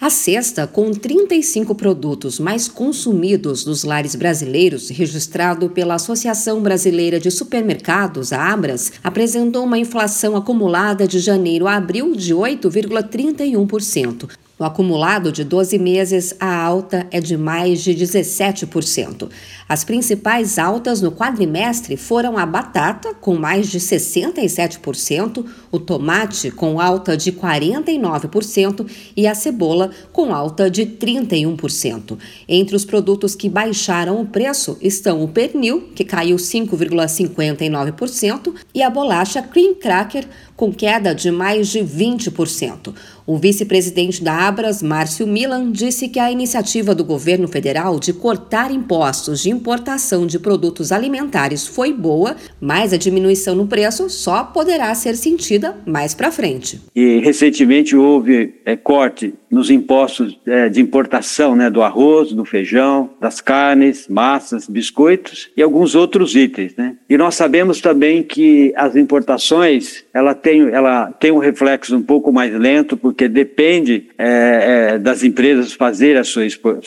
A 0.00 0.08
cesta, 0.08 0.66
com 0.66 0.92
35 0.92 1.74
produtos 1.74 2.40
mais 2.40 2.66
consumidos 2.66 3.66
nos 3.66 3.84
lares 3.84 4.14
brasileiros, 4.14 4.88
registrado 4.88 5.68
pela 5.68 5.96
Associação 5.96 6.62
Brasileira 6.62 7.20
de 7.20 7.30
Supermercados, 7.30 8.32
a 8.32 8.50
Abras, 8.50 8.92
apresentou 9.04 9.62
uma 9.62 9.78
inflação 9.78 10.34
acumulada 10.34 11.06
de 11.06 11.18
janeiro 11.18 11.68
a 11.68 11.74
abril 11.74 12.16
de 12.16 12.34
8,31%. 12.34 14.30
No 14.60 14.66
acumulado 14.66 15.32
de 15.32 15.42
12 15.42 15.78
meses, 15.78 16.34
a 16.38 16.54
alta 16.54 17.06
é 17.10 17.18
de 17.18 17.34
mais 17.34 17.82
de 17.82 17.94
17%. 17.94 19.30
As 19.66 19.84
principais 19.84 20.58
altas 20.58 21.00
no 21.00 21.10
quadrimestre 21.10 21.96
foram 21.96 22.36
a 22.36 22.44
batata, 22.44 23.14
com 23.14 23.36
mais 23.36 23.70
de 23.70 23.80
67%, 23.80 25.46
o 25.72 25.78
tomate, 25.78 26.50
com 26.50 26.78
alta 26.78 27.16
de 27.16 27.32
49%, 27.32 28.86
e 29.16 29.26
a 29.26 29.34
cebola, 29.34 29.92
com 30.12 30.34
alta 30.34 30.70
de 30.70 30.84
31%. 30.84 32.18
Entre 32.46 32.76
os 32.76 32.84
produtos 32.84 33.34
que 33.34 33.48
baixaram 33.48 34.20
o 34.20 34.26
preço 34.26 34.76
estão 34.82 35.24
o 35.24 35.28
pernil, 35.28 35.88
que 35.94 36.04
caiu 36.04 36.36
5,59%, 36.36 38.52
e 38.74 38.82
a 38.82 38.90
bolacha 38.90 39.40
cream 39.40 39.74
cracker, 39.74 40.28
com 40.54 40.70
queda 40.70 41.14
de 41.14 41.30
mais 41.30 41.68
de 41.68 41.78
20%. 41.78 42.94
O 43.30 43.36
vice-presidente 43.36 44.24
da 44.24 44.48
Abras, 44.48 44.82
Márcio 44.82 45.24
Milan, 45.24 45.70
disse 45.70 46.08
que 46.08 46.18
a 46.18 46.32
iniciativa 46.32 46.96
do 46.96 47.04
governo 47.04 47.46
federal 47.46 48.00
de 48.00 48.12
cortar 48.12 48.72
impostos 48.72 49.40
de 49.40 49.50
importação 49.50 50.26
de 50.26 50.36
produtos 50.36 50.90
alimentares 50.90 51.64
foi 51.64 51.92
boa, 51.92 52.34
mas 52.60 52.92
a 52.92 52.96
diminuição 52.96 53.54
no 53.54 53.68
preço 53.68 54.10
só 54.10 54.42
poderá 54.42 54.92
ser 54.96 55.14
sentida 55.14 55.76
mais 55.86 56.12
para 56.12 56.32
frente. 56.32 56.80
E 56.92 57.20
recentemente 57.20 57.94
houve 57.94 58.54
é, 58.64 58.74
corte 58.74 59.32
nos 59.48 59.70
impostos 59.70 60.38
é, 60.46 60.68
de 60.68 60.80
importação 60.80 61.54
né, 61.54 61.70
do 61.70 61.82
arroz, 61.82 62.32
do 62.32 62.44
feijão, 62.44 63.10
das 63.20 63.40
carnes, 63.40 64.08
massas, 64.08 64.68
biscoitos 64.68 65.50
e 65.56 65.62
alguns 65.62 65.94
outros 65.94 66.34
itens. 66.34 66.74
Né? 66.76 66.96
E 67.08 67.16
nós 67.16 67.36
sabemos 67.36 67.80
também 67.80 68.24
que 68.24 68.72
as 68.76 68.94
importações 68.96 70.04
ela 70.12 70.34
tem, 70.34 70.62
ela 70.70 71.12
tem 71.12 71.30
um 71.30 71.38
reflexo 71.38 71.96
um 71.96 72.02
pouco 72.02 72.32
mais 72.32 72.52
lento, 72.52 72.96
porque 72.96 73.28
depende 73.28 74.08
é, 74.18 74.94
é, 74.94 74.98
das 74.98 75.22
empresas 75.22 75.72
fazer 75.72 76.16
a 76.16 76.24
sua, 76.24 76.42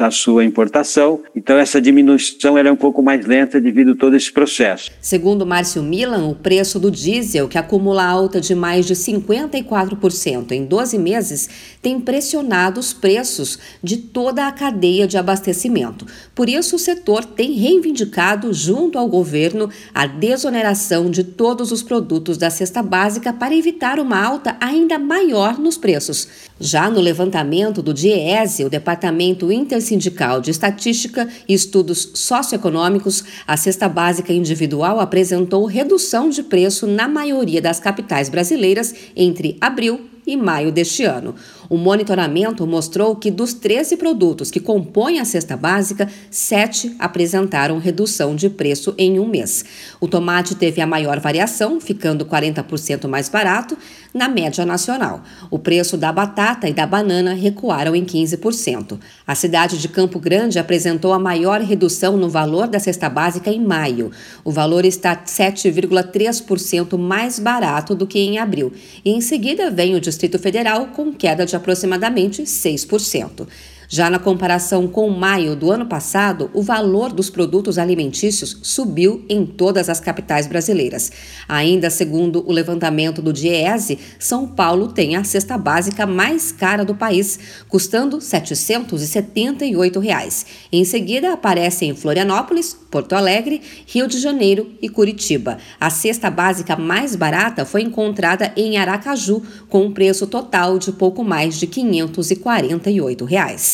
a 0.00 0.10
sua 0.10 0.44
importação. 0.44 1.20
Então, 1.34 1.56
essa 1.56 1.80
diminuição 1.80 2.58
é 2.58 2.70
um 2.70 2.76
pouco 2.76 3.02
mais 3.02 3.24
lenta 3.24 3.60
devido 3.60 3.92
a 3.92 3.96
todo 3.96 4.16
esse 4.16 4.32
processo. 4.32 4.90
Segundo 5.00 5.46
Márcio 5.46 5.82
Milan, 5.82 6.26
o 6.26 6.34
preço 6.34 6.80
do 6.80 6.90
diesel, 6.90 7.46
que 7.46 7.56
acumula 7.58 8.04
alta 8.04 8.40
de 8.40 8.54
mais 8.54 8.84
de 8.84 8.94
54% 8.94 10.50
em 10.50 10.64
12 10.64 10.98
meses, 10.98 11.48
tem 11.80 12.00
pressionado 12.00 12.80
os 12.80 12.92
preços 12.92 13.58
de 13.82 13.96
toda 13.96 14.48
a 14.48 14.52
cadeia 14.52 15.06
de 15.06 15.16
abastecimento. 15.16 16.04
Por 16.34 16.48
isso, 16.48 16.76
o 16.76 16.78
setor 16.80 17.24
tem 17.24 17.52
reivindicado, 17.52 18.52
junto 18.52 18.98
ao 18.98 19.08
governo, 19.08 19.70
a 19.94 20.06
desoneração 20.06 21.08
de 21.08 21.22
todos 21.22 21.70
os 21.70 21.82
produtos 21.82 22.36
da 22.36 22.50
cesta 22.50 22.82
básica 22.82 23.03
para 23.32 23.54
evitar 23.54 24.00
uma 24.00 24.18
alta 24.18 24.56
ainda 24.60 24.98
maior 24.98 25.58
nos 25.58 25.76
preços. 25.76 26.28
Já 26.58 26.88
no 26.88 27.00
levantamento 27.00 27.82
do 27.82 27.92
DIEESE, 27.92 28.64
o 28.64 28.70
Departamento 28.70 29.50
Intersindical 29.50 30.40
de 30.40 30.52
Estatística 30.52 31.28
e 31.48 31.52
Estudos 31.52 32.10
Socioeconômicos, 32.14 33.24
a 33.44 33.56
cesta 33.56 33.88
básica 33.88 34.32
individual 34.32 35.00
apresentou 35.00 35.64
redução 35.66 36.30
de 36.30 36.44
preço 36.44 36.86
na 36.86 37.08
maioria 37.08 37.60
das 37.60 37.80
capitais 37.80 38.28
brasileiras 38.28 38.94
entre 39.16 39.56
abril 39.60 40.08
e 40.26 40.36
maio 40.36 40.72
deste 40.72 41.04
ano. 41.04 41.34
O 41.68 41.76
monitoramento 41.76 42.66
mostrou 42.66 43.16
que 43.16 43.30
dos 43.30 43.52
13 43.52 43.96
produtos 43.96 44.50
que 44.50 44.60
compõem 44.60 45.20
a 45.20 45.24
cesta 45.24 45.56
básica, 45.56 46.08
sete 46.30 46.94
apresentaram 46.98 47.78
redução 47.78 48.34
de 48.34 48.48
preço 48.48 48.94
em 48.96 49.18
um 49.18 49.28
mês. 49.28 49.64
O 50.00 50.08
tomate 50.08 50.54
teve 50.54 50.80
a 50.80 50.86
maior 50.86 51.20
variação, 51.20 51.80
ficando 51.80 52.24
40% 52.24 53.06
mais 53.06 53.28
barato 53.28 53.76
na 54.14 54.28
média 54.28 54.64
nacional. 54.64 55.24
O 55.50 55.58
preço 55.58 55.96
da 55.96 56.12
batata 56.12 56.68
e 56.68 56.72
da 56.72 56.86
banana 56.86 57.34
recuaram 57.34 57.96
em 57.96 58.04
15%. 58.04 58.96
A 59.26 59.34
cidade 59.34 59.76
de 59.76 59.88
Campo 59.88 60.20
Grande 60.20 60.60
apresentou 60.60 61.12
a 61.12 61.18
maior 61.18 61.60
redução 61.60 62.16
no 62.16 62.30
valor 62.30 62.68
da 62.68 62.78
cesta 62.78 63.10
básica 63.10 63.50
em 63.50 63.60
maio. 63.60 64.12
O 64.44 64.52
valor 64.52 64.84
está 64.84 65.16
7,3% 65.16 66.96
mais 66.96 67.40
barato 67.40 67.92
do 67.94 68.06
que 68.06 68.20
em 68.20 68.38
abril. 68.38 68.72
E 69.04 69.10
em 69.10 69.20
seguida 69.20 69.68
vem 69.68 69.96
o 69.96 70.00
Distrito 70.00 70.38
Federal 70.38 70.86
com 70.86 71.12
queda 71.12 71.44
de 71.44 71.56
aproximadamente 71.56 72.44
6%. 72.44 73.48
Já 73.88 74.08
na 74.08 74.18
comparação 74.18 74.88
com 74.88 75.10
maio 75.10 75.54
do 75.54 75.70
ano 75.70 75.86
passado, 75.86 76.50
o 76.52 76.62
valor 76.62 77.12
dos 77.12 77.30
produtos 77.30 77.78
alimentícios 77.78 78.58
subiu 78.62 79.24
em 79.28 79.44
todas 79.44 79.88
as 79.88 80.00
capitais 80.00 80.46
brasileiras. 80.46 81.12
Ainda 81.48 81.90
segundo 81.90 82.44
o 82.46 82.52
levantamento 82.52 83.20
do 83.20 83.32
DIEESE, 83.32 83.98
São 84.18 84.46
Paulo 84.46 84.88
tem 84.88 85.16
a 85.16 85.24
cesta 85.24 85.58
básica 85.58 86.06
mais 86.06 86.50
cara 86.50 86.84
do 86.84 86.94
país, 86.94 87.38
custando 87.68 88.20
778 88.20 90.00
reais. 90.00 90.46
Em 90.72 90.84
seguida 90.84 91.32
aparecem 91.32 91.94
Florianópolis, 91.94 92.76
Porto 92.90 93.14
Alegre, 93.14 93.60
Rio 93.86 94.06
de 94.06 94.18
Janeiro 94.18 94.70
e 94.80 94.88
Curitiba. 94.88 95.58
A 95.80 95.90
cesta 95.90 96.30
básica 96.30 96.76
mais 96.76 97.16
barata 97.16 97.64
foi 97.64 97.82
encontrada 97.82 98.52
em 98.56 98.76
Aracaju, 98.76 99.42
com 99.68 99.86
um 99.86 99.92
preço 99.92 100.26
total 100.26 100.78
de 100.78 100.92
pouco 100.92 101.24
mais 101.24 101.58
de 101.58 101.66
548 101.66 103.24
reais. 103.24 103.73